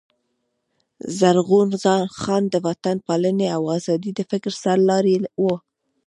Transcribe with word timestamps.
زرغون 1.17 1.69
خان 2.19 2.43
د 2.49 2.55
وطن 2.67 2.97
پالني 3.07 3.47
او 3.55 3.61
آزادۍ 3.77 4.11
د 4.15 4.21
فکر 4.31 4.51
سر 4.63 4.77
لاری 4.89 5.15
وو. 5.41 5.53